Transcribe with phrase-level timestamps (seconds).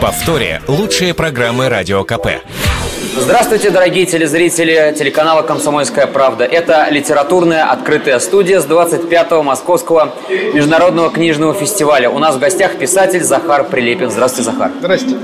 [0.00, 2.28] повторе лучшие программы Радио КП.
[3.16, 6.44] Здравствуйте, дорогие телезрители телеканала «Комсомольская правда».
[6.44, 10.14] Это литературная открытая студия с 25-го Московского
[10.54, 12.08] международного книжного фестиваля.
[12.08, 14.10] У нас в гостях писатель Захар Прилепин.
[14.10, 14.70] Здравствуйте, Захар.
[14.78, 15.16] Здрасте.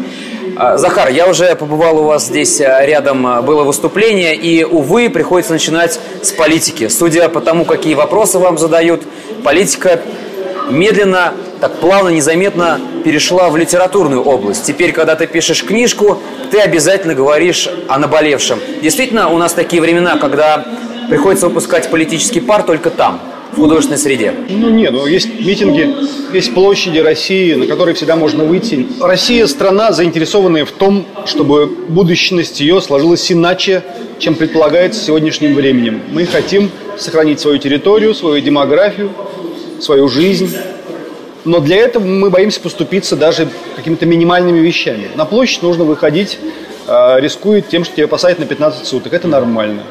[0.58, 5.08] А, Захар, я уже побывал у вас здесь а, рядом, а, было выступление, и, увы,
[5.08, 6.88] приходится начинать с политики.
[6.88, 9.02] Судя по тому, какие вопросы вам задают,
[9.43, 10.00] политика
[10.70, 14.64] медленно, так плавно, незаметно перешла в литературную область.
[14.64, 16.19] Теперь, когда ты пишешь книжку,
[16.51, 18.59] ты обязательно говоришь о наболевшем.
[18.83, 20.64] Действительно, у нас такие времена, когда
[21.09, 23.20] приходится выпускать политический пар только там,
[23.52, 24.34] в художественной среде.
[24.48, 25.95] Ну нет, ну есть митинги,
[26.33, 28.86] есть площади России, на которые всегда можно выйти.
[29.00, 33.83] Россия– страна, заинтересованная в том, чтобы будущность ее сложилась иначе,
[34.19, 36.02] чем предполагается сегодняшним временем.
[36.12, 39.11] Мы хотим сохранить свою территорию, свою демографию,
[39.80, 40.55] свою жизнь.
[41.46, 45.09] Но для этого мы боимся поступиться даже какими-то минимальными вещами.
[45.14, 46.38] На площадь нужно выходить,
[46.88, 49.12] э, рискует тем, что тебя посадят на 15 суток.
[49.12, 49.83] Это нормально.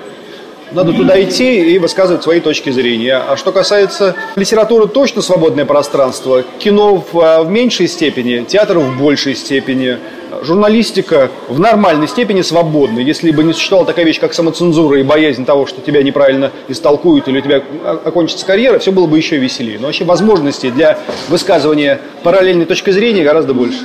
[0.71, 3.15] Надо туда идти и высказывать свои точки зрения.
[3.15, 6.43] А что касается литературы, точно свободное пространство.
[6.59, 9.97] Кино в, э, в меньшей степени, театр в большей степени.
[10.45, 12.99] Журналистика в нормальной степени свободна.
[12.99, 17.27] Если бы не существовала такая вещь, как самоцензура и боязнь того, что тебя неправильно истолкуют
[17.27, 17.63] или у тебя
[18.03, 19.79] окончится карьера, все было бы еще веселее.
[19.79, 23.79] Но вообще возможностей для высказывания параллельной точки зрения гораздо больше.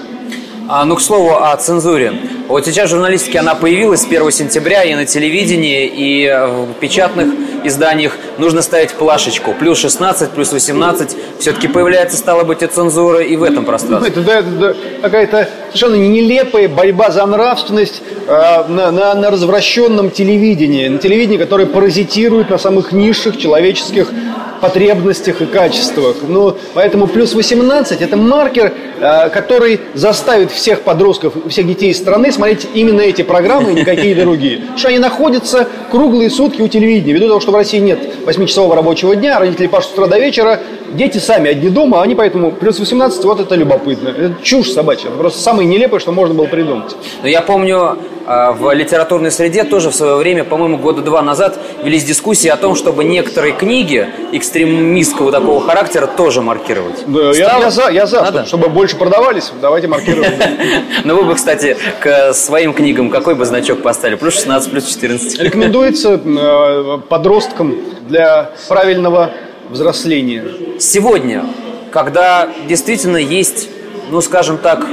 [0.72, 2.12] А, ну, к слову о цензуре.
[2.46, 7.26] Вот сейчас в журналистике она появилась с 1 сентября и на телевидении, и в печатных
[7.64, 9.52] изданиях нужно ставить плашечку.
[9.52, 11.16] Плюс 16, плюс 18.
[11.40, 14.12] Все-таки появляется, стало быть, и цензура и в этом пространстве.
[14.14, 20.12] Ну, это, это да, какая-то совершенно нелепая борьба за нравственность э, на, на, на развращенном
[20.12, 20.86] телевидении.
[20.86, 24.12] На телевидении, которое паразитирует на самых низших человеческих
[24.60, 26.16] потребностях и качествах.
[26.26, 32.68] Ну, поэтому плюс 18– это маркер, э, который заставит всех подростков, всех детей страны смотреть
[32.74, 34.58] именно эти программы и никакие другие.
[34.58, 37.12] Потому что они находятся круглые сутки у телевидения.
[37.12, 40.60] Ввиду того, что в России нет 8-часового рабочего дня, родители пашут с утра до вечера,
[40.92, 44.08] дети сами одни дома, они поэтому плюс 18, вот это любопытно.
[44.08, 45.08] Это чушь собачья.
[45.08, 46.96] Это просто самое нелепое, что можно было придумать.
[47.22, 47.98] Но я помню,
[48.30, 52.76] в литературной среде тоже в свое время, по-моему, года два назад велись дискуссии о том,
[52.76, 57.02] чтобы некоторые книги экстремистского такого характера тоже маркировать.
[57.08, 60.32] Да, я, я за, я за чтобы, чтобы больше продавались, давайте маркировать.
[61.04, 64.16] Но вы бы, кстати, к своим книгам какой бы значок поставили?
[64.16, 65.40] Плюс 16, плюс 14?
[65.40, 67.74] Рекомендуется э, подросткам
[68.08, 69.32] для правильного
[69.70, 70.44] взросления.
[70.78, 71.46] Сегодня,
[71.90, 73.68] когда действительно есть,
[74.10, 74.86] ну, скажем так,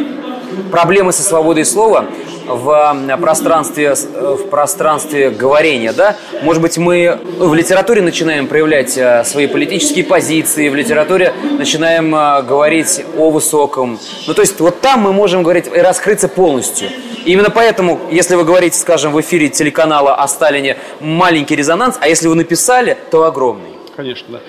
[0.72, 2.06] проблемы со свободой слова
[2.48, 6.16] в пространстве, в пространстве говорения, да?
[6.42, 12.42] Может быть, мы в литературе начинаем проявлять э, свои политические позиции, в литературе начинаем э,
[12.44, 14.00] говорить о высоком.
[14.28, 16.90] Ну, то есть, вот там мы можем говорить и раскрыться полностью.
[17.26, 22.08] И именно поэтому, если вы говорите, скажем, в эфире телеканала о Сталине маленький резонанс, а
[22.08, 23.72] если вы написали, то огромный.
[23.96, 24.40] Конечно.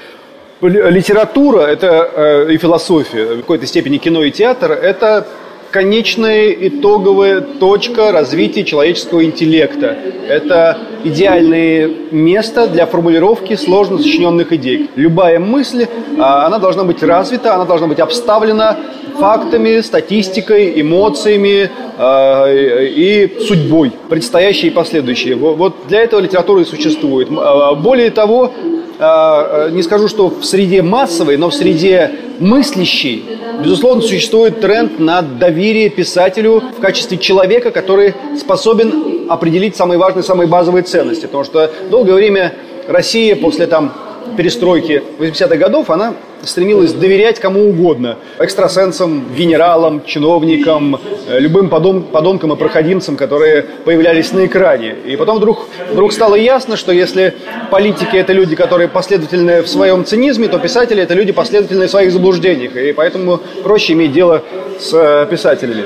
[0.60, 2.10] Литература это,
[2.47, 5.26] э, и философия, в какой-то степени кино и театр– это
[5.71, 9.97] конечная итоговая точка развития человеческого интеллекта.
[10.29, 14.91] Это идеальное место для формулировки сложно сочиненных идей.
[14.97, 15.87] Любая мысль,
[16.19, 18.77] а, она должна быть развита, она должна быть обставлена
[19.19, 25.34] фактами, статистикой, эмоциями э, и судьбой, предстоящей и последующей.
[25.34, 27.28] Вот для этого литература и существует.
[27.31, 32.10] А, более того, а, не скажу, что в среде массовой, но в среде
[32.41, 33.25] мыслящей,
[33.62, 40.48] безусловно, существует тренд на доверие писателю в качестве человека, который способен определить самые важные, самые
[40.48, 41.26] базовые ценности.
[41.26, 42.54] Потому что долгое время
[42.88, 43.92] Россия после там,
[44.36, 48.16] перестройки 80-х годов, она стремилась доверять кому угодно.
[48.38, 54.97] Экстрасенсам, генералам, чиновникам, э, любым подом, подонкам и проходимцам, которые появлялись на экране.
[55.04, 57.34] И потом вдруг, вдруг стало ясно, что если
[57.71, 62.12] политики– это люди, которые последовательны в своем цинизме, то писатели– это люди, последовательные в своих
[62.12, 62.77] заблуждениях.
[62.77, 64.43] И поэтому проще иметь дело
[64.78, 65.84] с э, писателями.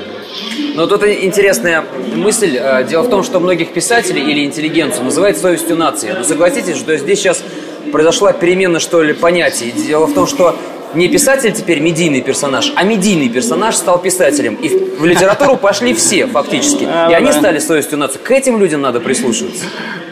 [0.75, 1.83] Но тут интересная
[2.15, 2.57] мысль.
[2.59, 6.13] Э, дело в том, что многих писателей или интеллигенцию называют совестью нации.
[6.17, 7.43] Но согласитесь, что здесь сейчас
[7.91, 9.71] произошла перемена, что ли, понятий.
[9.71, 10.55] Дело в том, что
[10.93, 14.55] не писатель теперь медийный персонаж, а медийный персонаж стал писателем.
[14.55, 16.83] И в литературу пошли все, фактически.
[17.09, 18.19] И они стали совестью нации.
[18.19, 19.65] К этим людям надо прислушиваться.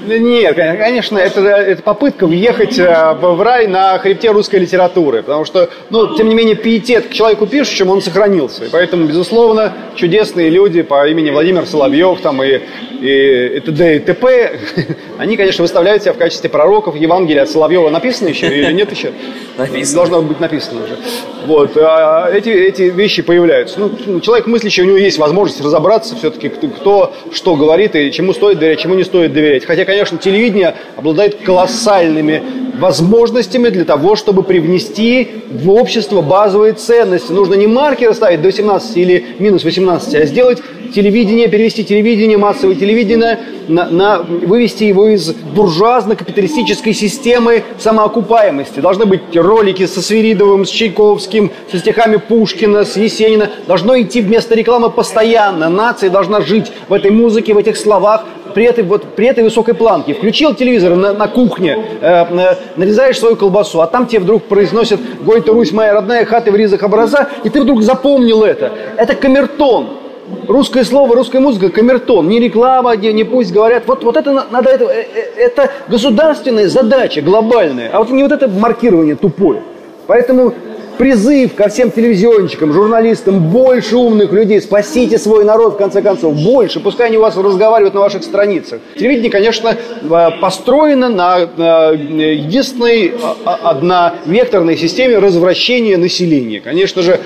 [0.05, 5.69] Нет, конечно, это, это попытка въехать э, в рай на хребте русской литературы, потому что,
[5.89, 8.65] ну, тем не менее, пиетет к человеку пишущему, он сохранился.
[8.65, 12.61] И поэтому, безусловно, чудесные люди по имени Владимир Соловьев там, и,
[12.99, 13.95] и, и т.д.
[13.97, 14.59] и т.п.,
[15.19, 16.95] они, конечно, выставляют себя в качестве пророков.
[16.95, 19.11] Евангелие от Соловьева написано еще или нет еще?
[19.57, 19.95] Написано.
[19.95, 20.97] Должно быть написано уже.
[21.45, 21.77] Вот.
[21.77, 23.79] А эти, эти вещи появляются.
[23.79, 28.33] Ну, человек мыслящий, у него есть возможность разобраться все-таки, кто, кто что говорит и чему
[28.33, 29.65] стоит доверять, чему не стоит доверять.
[29.65, 32.41] Хотя, конечно, телевидение обладает колоссальными
[32.79, 37.31] возможностями для того, чтобы привнести в общество базовые ценности.
[37.33, 40.59] Нужно не маркеры ставить до 18 или минус 18, а сделать
[40.95, 48.79] телевидение, перевести телевидение, массовое телевидение, на, на, вывести его из буржуазно-капиталистической системы самоокупаемости.
[48.79, 53.49] Должны быть ролики со Свиридовым, с Чайковским, со стихами Пушкина, с Есенина.
[53.67, 55.69] Должно идти вместо рекламы постоянно.
[55.69, 59.73] Нация должна жить в этой музыке, в этих словах, при этой, вот, при этой высокой
[59.73, 60.13] планке.
[60.13, 64.99] Включил телевизор на, на кухне, э, э, нарезаешь свою колбасу, а там тебе вдруг произносят
[65.23, 68.71] «Гой ты, Русь моя родная, хаты в ризах образа», и ты вдруг запомнил это.
[68.97, 70.01] Это камертон.
[70.47, 73.83] Русское слово, русская музыка, камертон, не реклама, где не пусть говорят.
[73.87, 78.31] Вот, вот это надо, это, э, э, это государственная задача глобальная, а вот не вот
[78.31, 79.61] это маркирование тупое.
[80.07, 80.53] Поэтому
[81.01, 86.79] призыв ко всем телевизионщикам, журналистам, больше умных людей, спасите свой народ, в конце концов, больше,
[86.79, 88.81] пускай они у вас разговаривают на ваших страницах.
[88.95, 96.61] Телевидение, конечно, э, построено на единственной одновекторной системе развращения населения.
[96.61, 97.19] Конечно же,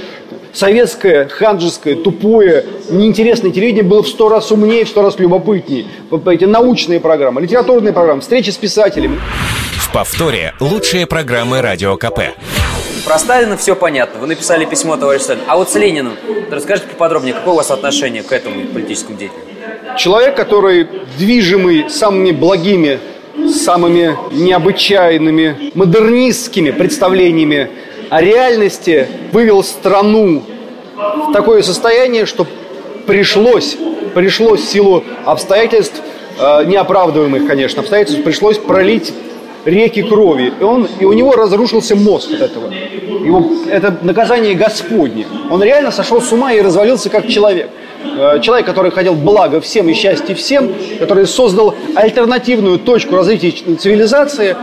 [0.54, 5.84] советское, ханжеское, тупое, неинтересное телевидение было в сто раз умнее, в сто раз любопытнее.
[6.28, 9.20] Эти научные программы, литературные программы, встречи с писателями.
[9.74, 12.22] В повторе лучшие программы Радио КП.
[13.06, 14.20] Про Сталина все понятно.
[14.20, 15.46] Вы написали письмо товарищу Сталину.
[15.48, 16.14] А вот с Лениным,
[16.50, 19.42] расскажите поподробнее, какое у вас отношение к этому политическому деятелю?
[19.96, 23.00] Человек, который движимый самыми благими,
[23.54, 27.70] самыми необычайными, модернистскими представлениями
[28.10, 30.42] о реальности вывел страну
[30.96, 32.48] в такое состояние, что
[33.06, 33.78] пришлось,
[34.16, 36.02] пришлось в силу обстоятельств,
[36.40, 39.14] э, неоправдываемых, конечно, обстоятельств, пришлось пролить
[39.66, 40.54] реки крови.
[40.60, 42.72] И, он, и у него разрушился мозг от этого.
[42.72, 45.26] Его, это наказание Господне.
[45.50, 47.70] Он реально сошел с ума и развалился как человек.
[48.18, 54.56] Э, человек, который хотел блага всем и счастья всем, который создал альтернативную точку развития цивилизации,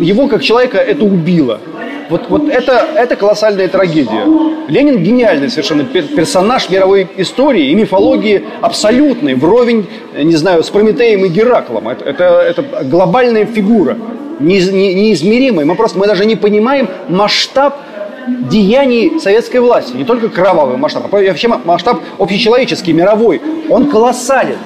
[0.00, 1.60] его как человека это убило.
[2.08, 4.24] Вот, вот это, это колоссальная трагедия.
[4.68, 9.86] Ленин гениальный совершенно персонаж мировой истории и мифологии абсолютный, вровень,
[10.16, 11.88] не знаю, с Прометеем и Гераклом.
[11.88, 13.96] Это, это, это глобальная фигура,
[14.40, 15.64] неиз, не, неизмеримая.
[15.64, 17.76] Мы просто мы даже не понимаем масштаб
[18.26, 19.96] деяний советской власти.
[19.96, 23.40] Не только кровавый масштаб, а вообще масштаб общечеловеческий, мировой.
[23.68, 24.56] Он колоссален.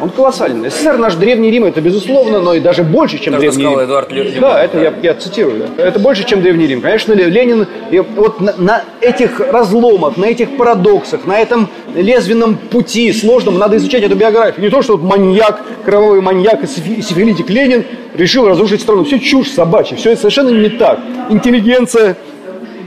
[0.00, 0.70] Он колоссальный.
[0.70, 3.86] СССР наш Древний Рим, это безусловно, но и даже больше, чем Даже Древний сказал Рим.
[3.88, 5.64] Эдуард Ле- Да, это я, я цитирую.
[5.76, 5.82] да.
[5.84, 6.80] Это больше, чем Древний Рим.
[6.80, 12.56] Конечно, Ле- Ленин и вот на, на этих разломах, на этих парадоксах, на этом лезвенном
[12.56, 14.62] пути сложном надо изучать эту биографию.
[14.64, 19.04] Не то, что вот маньяк, кровавый маньяк и сифи- сифилитик Ленин решил разрушить страну.
[19.04, 20.98] Все чушь собачья, все это совершенно не так.
[21.28, 22.16] Интеллигенция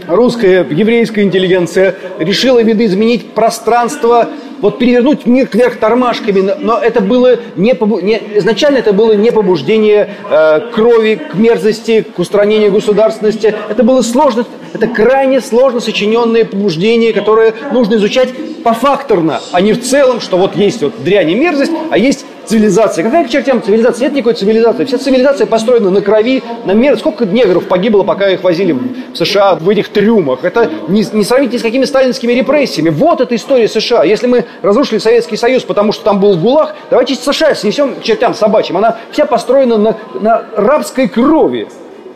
[0.08, 4.30] русская, еврейская интеллигенция решила видоизменить пространство,
[4.62, 9.30] вот перевернуть мир кверх тормашками, но это было не, побу- не изначально это было не
[9.32, 13.54] побуждение э, крови к мерзости, к устранению государственности.
[13.70, 18.30] Это было сложно, это крайне сложно сочиненное побуждение, которое нужно изучать
[18.64, 23.04] пофакторно, а не в целом, что вот есть вот дрянь и мерзость, а есть цивилизация.
[23.04, 24.06] Какая к чертям цивилизация?
[24.06, 24.86] Нет никакой цивилизации.
[24.86, 26.98] Вся цивилизация построена на крови, на мер.
[26.98, 30.44] Сколько негров погибло, пока их возили в США в этих трюмах?
[30.44, 32.90] Это не, не сравнить ни с какими сталинскими репрессиями.
[32.90, 34.04] Вот эта история США.
[34.04, 38.34] Если мы разрушили Советский Союз, потому что там был ГУЛАГ, давайте США снесем к чертям
[38.34, 38.77] собачьим.
[38.77, 41.68] Она вся построена на, на рабской крови.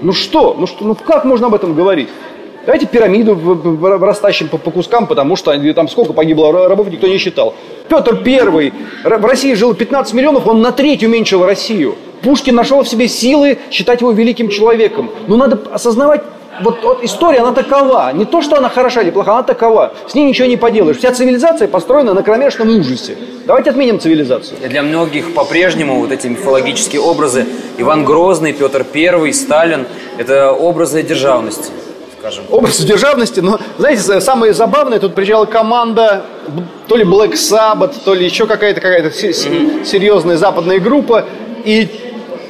[0.01, 0.55] Ну что?
[0.57, 0.85] Ну что?
[0.85, 2.09] Ну как можно об этом говорить?
[2.67, 3.33] Давайте пирамиду
[4.01, 7.53] растащим по, по кускам, потому что там сколько погибло ра- рабов, никто не считал.
[7.87, 8.73] Петр Первый,
[9.05, 11.95] в России жило 15 миллионов, он на треть уменьшил Россию.
[12.23, 15.09] Пушкин нашел в себе силы считать его великим человеком.
[15.27, 16.23] Но надо осознавать,
[16.61, 18.11] вот, вот история, она такова.
[18.13, 19.93] Не то, что она хороша или плоха, она такова.
[20.05, 20.97] С ней ничего не поделаешь.
[20.97, 23.15] Вся цивилизация построена на кромешном ужасе.
[23.45, 24.57] Давайте отменим цивилизацию.
[24.67, 27.45] Для многих по-прежнему вот эти мифологические образы
[27.77, 29.85] Иван Грозный, Петр Первый, Сталин–
[30.17, 31.71] это образы державности,
[32.19, 32.43] скажем.
[32.49, 36.25] образ державности, но, знаете, самое забавное, тут приезжала команда,
[36.87, 41.25] то ли Black Sabbath, то ли еще какая-то какая-то се- се- серьезная западная группа,
[41.65, 41.87] и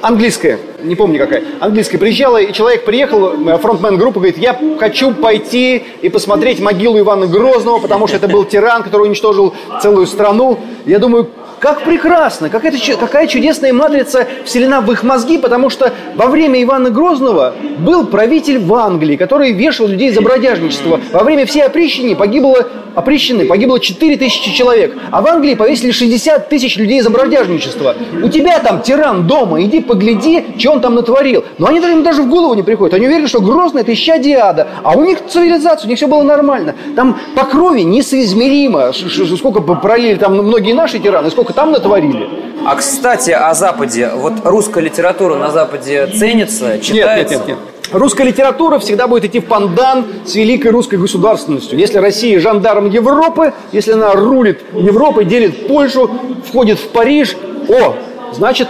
[0.02, 5.12] английская, не помню какая, английская приезжала, и человек приехал, э, фронтмен группы, говорит, я хочу
[5.14, 10.60] пойти и посмотреть могилу Ивана Грозного, потому что это был тиран, который уничтожил целую страну.
[10.86, 15.94] Я думаю, как прекрасно, как это, какая чудесная матрица вселена в их мозги, потому что
[16.16, 21.00] во время Ивана Грозного был правитель в Англии, который вешал людей за бродяжничество.
[21.12, 26.50] Во время всей опрещения погибло, опрещены, погибло 4 тысячи человек, а в Англии повесили 60
[26.50, 27.96] тысяч людей за бродяжничество.
[28.24, 31.44] У тебя там тиран дома, иди погляди, что он там натворил.
[31.58, 32.94] Но они им даже в голову не приходят.
[32.94, 34.68] Они уверены, что Грозный это ища ада.
[34.84, 36.76] А у них цивилизация, у них все было нормально.
[36.96, 38.92] Там по крови несоизмеримо,
[39.38, 42.30] сколько пролили там многие наши тираны, сколько там натворили.
[42.66, 44.12] А, кстати, о Западе.
[44.14, 46.94] Вот русская литература на Западе ценится, читается?
[46.94, 47.48] Нет, нет, нет.
[47.48, 47.58] нет.
[47.92, 51.80] Русская литература всегда будет идти в пандан с великой русской государственностью.
[51.80, 56.10] Если Россия жандарм Европы, если она рулит Европой, делит Польшу,
[56.46, 57.38] входит в Париж,
[57.70, 57.96] о,
[58.34, 58.68] значит,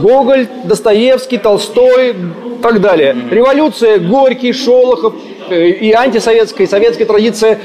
[0.00, 3.14] Гоголь, Достоевский, Толстой и так далее.
[3.30, 5.14] Революция, Горький, Шолохов
[5.50, 7.60] э, и антисоветская, и советская традиция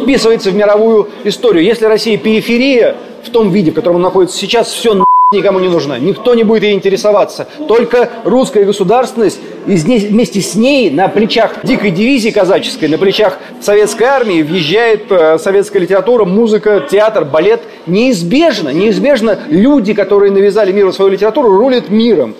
[0.00, 1.64] вписывается в мировую историю.
[1.64, 2.94] Если Россия периферия
[3.24, 5.98] в том виде, в котором она находится сейчас, все никому не нужна.
[5.98, 7.48] Никто не будет ей интересоваться.
[7.66, 14.04] Только русская государственность и вместе с ней на плечах дикой дивизии казаческой, на плечах советской
[14.04, 17.62] армии въезжает э, советская литература, музыка, театр, балет.
[17.86, 22.34] Неизбежно, неизбежно люди, которые навязали миру свою литературу, рулят миром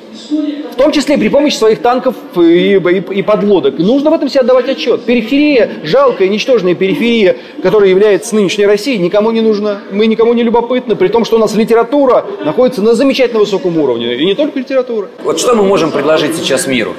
[0.73, 3.79] в том числе при помощи своих танков и, и, и подлодок.
[3.79, 5.05] нужно в этом себе отдавать отчет.
[5.05, 9.81] Периферия, жалкая, ничтожная периферия, которая является нынешней Россией, никому не нужна.
[9.91, 14.17] Мы никому не любопытны, при том, что у нас литература находится на замечательно высоком уровне.
[14.17, 15.09] И не только литература.
[15.23, 16.95] Вот что мы можем предложить сейчас миру?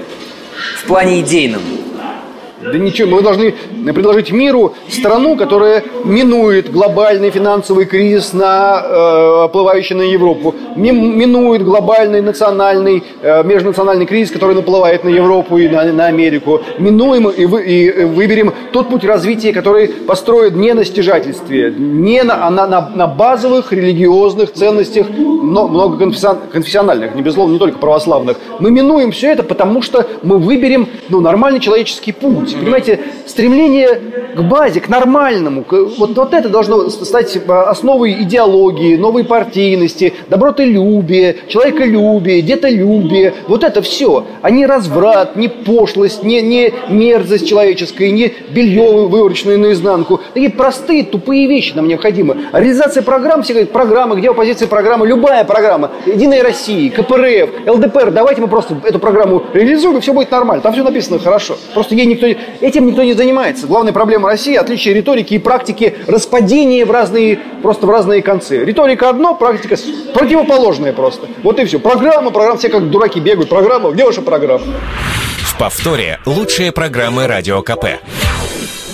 [0.77, 1.61] В плане идейном.
[2.71, 3.53] Да ничего, мы должны
[3.93, 12.21] предложить миру страну, которая минует глобальный финансовый кризис, на, э, оплывающий на Европу, минует глобальный
[12.21, 16.61] национальный, э, межнациональный кризис, который наплывает на Европу и на, на Америку.
[16.79, 22.47] Минуем и, вы, и выберем тот путь развития, который построит не на стяжательстве, не на,
[22.47, 28.37] а на, на, на базовых религиозных ценностях, но многоконфессиональных, не безусловно, не только православных.
[28.59, 33.99] Мы минуем все это, потому что мы выберем ну, нормальный человеческий путь Понимаете, стремление
[34.35, 40.13] к базе, к нормальному, к, вот, вот это должно стать э, основой идеологии, новой партийности,
[40.29, 43.33] добротолюбия, человеколюбия, детолюбия.
[43.47, 44.25] Вот это все.
[44.41, 50.21] А не разврат, не пошлость, не, не мерзость человеческая, не белье вывороченное наизнанку.
[50.33, 52.37] Такие простые, тупые вещи нам необходимы.
[52.51, 58.11] А реализация программ, все говорят, программы, где оппозиция программы, любая программа, Единая Россия, КПРФ, ЛДПР,
[58.11, 60.61] давайте мы просто эту программу реализуем, и все будет нормально.
[60.61, 61.57] Там все написано хорошо.
[61.73, 62.27] Просто ей никто
[62.61, 63.67] Этим никто не занимается.
[63.67, 68.63] Главная проблема России– отличие риторики и практики распадения в разные, просто в разные концы.
[68.63, 69.75] Риторика одно, практика
[70.13, 71.27] противоположная просто.
[71.43, 71.79] Вот и все.
[71.79, 73.49] Программа, программа, все как дураки бегают.
[73.49, 74.65] Программа, где ваша программа?
[75.43, 77.85] В повторе лучшие программы Радио КП.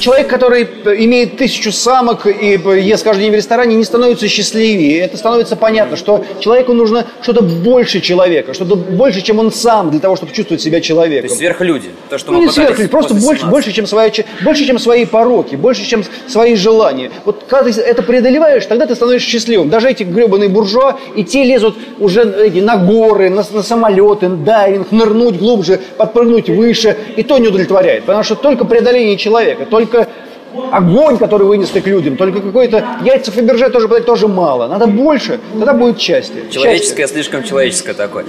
[0.01, 4.99] Человек, который имеет тысячу самок и ест каждый день в ресторане, не становится счастливее.
[5.01, 9.99] Это становится понятно, что человеку нужно что-то больше человека, что-то больше, чем он сам, для
[9.99, 11.27] того, чтобы чувствовать себя человеком.
[11.27, 11.89] То есть сверхлюди.
[12.09, 14.09] То, что ну, мы не сверхлюди, просто больше, больше, чем свои,
[14.41, 17.11] больше, чем свои пороки, больше, чем свои желания.
[17.23, 19.69] Вот когда ты это преодолеваешь, тогда ты становишься счастливым.
[19.69, 24.37] Даже эти гребаные буржуа, и те лезут уже эти, на горы, на, на самолеты, на
[24.37, 28.05] дайвинг, нырнуть глубже, подпрыгнуть выше, и то не удовлетворяет.
[28.05, 30.09] Потому что только преодоление человека, только только
[30.71, 34.67] огонь, который вынесли к людям, только какой-то яйца Фаберже тоже, тоже мало.
[34.67, 36.43] Надо больше, тогда будет счастье.
[36.49, 37.23] Человеческое, счастье.
[37.23, 38.25] слишком человеческое такое.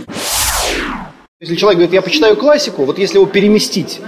[1.41, 4.01] Если человек говорит, я почитаю классику, вот если его переместить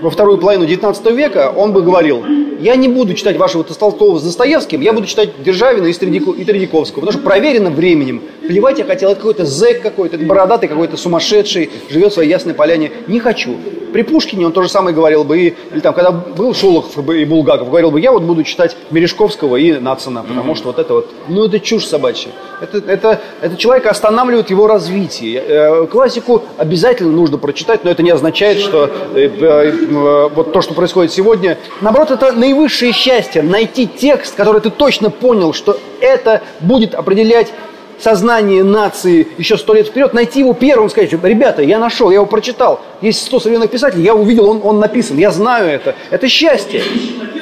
[0.00, 2.24] во вторую половину 19 века, он бы говорил,
[2.60, 7.12] я не буду читать вашего Толстого с Достоевским, я буду читать Державина и Тредяковского, потому
[7.12, 8.22] что проверено временем.
[8.46, 12.90] Плевать я хотел, это какой-то зэк какой-то, бородатый какой-то сумасшедший, живет в своей ясной поляне.
[13.06, 13.56] Не хочу.
[13.92, 17.24] При Пушкине он то же самое говорил бы, и, или там, когда был Шолохов и
[17.24, 21.10] Булгаков, говорил бы, я вот буду читать Мережковского и Нацина, потому что вот это вот,
[21.28, 22.30] ну это чушь собачья.
[22.60, 25.42] Это, это, это человека останавливает его развитие.
[25.46, 30.74] Э, классику обязательно нужно прочитать, но это не означает, что э, э, вот то, что
[30.74, 36.94] происходит сегодня, наоборот, это наивысшее счастье, найти текст, который ты точно понял, что это будет
[36.94, 37.52] определять
[37.98, 42.26] сознание нации еще сто лет вперед, найти его первым, сказать, ребята, я нашел, я его
[42.26, 42.80] прочитал.
[43.02, 45.94] Есть сто современных писателей, я увидел, он, он написан, я знаю это.
[46.10, 46.82] Это счастье.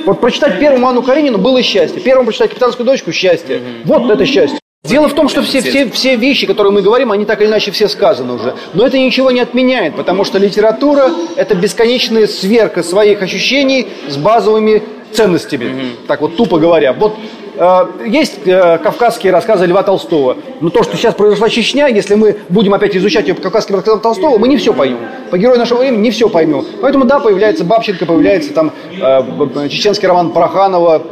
[0.04, 2.00] Вот прочитать первому Анну Каренину было счастье.
[2.00, 3.60] Первому прочитать «Капитанскую дочку»– счастье.
[3.84, 4.58] Вот это счастье.
[4.84, 7.72] Дело в том, что все, все, все вещи, которые мы говорим, они так или иначе
[7.72, 8.54] все сказаны уже.
[8.74, 14.82] Но это ничего не отменяет, потому что литература– это бесконечная сверка своих ощущений с базовыми
[15.12, 15.64] ценностями.
[15.64, 16.06] Mm-hmm.
[16.06, 16.92] Так вот, тупо говоря.
[16.92, 17.14] Вот
[17.58, 20.36] Э, есть э, кавказские рассказы Льва Толстого.
[20.60, 24.00] Но то, что сейчас произошла Чечня, если мы будем опять изучать ее по кавказским рассказам
[24.00, 25.00] Толстого, мы не все поймем.
[25.30, 26.64] По герою нашего времени не все поймем.
[26.80, 31.02] Поэтому, да, появляется Бабченко, появляется там э, чеченский роман Параханова,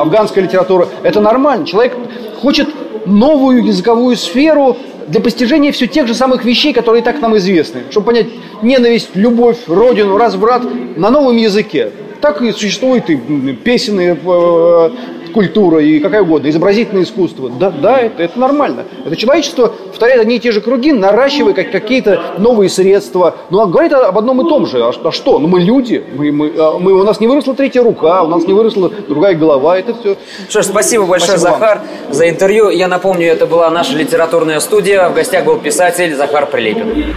[0.00, 0.88] афганская литература.
[1.02, 1.66] Это нормально.
[1.66, 1.94] Человек
[2.40, 2.68] хочет
[3.06, 7.82] новую языковую сферу для постижения все тех же самых вещей, которые и так нам известны.
[7.90, 8.26] Чтобы понять
[8.62, 10.62] ненависть, любовь, родину, разврат
[10.96, 11.90] на новом языке.
[12.20, 13.16] Так и существует и
[13.52, 14.90] песенные э,
[15.28, 17.48] культура и какая угодно, изобразительное искусство.
[17.48, 18.84] Да, да, это, это нормально.
[19.04, 23.36] Это человечество повторяет одни и те же круги, наращивая как, какие-то новые средства.
[23.50, 24.82] Ну, а говорит об одном и том же.
[24.82, 25.38] А, а что?
[25.38, 26.04] Ну, мы люди.
[26.14, 29.34] Мы, мы, а, мы, у нас не выросла третья рука, у нас не выросла другая
[29.34, 29.78] голова.
[29.78, 30.16] Это все.
[30.48, 32.70] Что ж, спасибо большое, Спасибо Захар, за интервью.
[32.70, 35.08] Я напомню, это была наша литературная студия.
[35.08, 37.14] В гостях был писатель Захар Прилепин.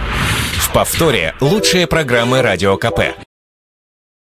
[0.58, 3.00] В повторе лучшие программы Радио КП.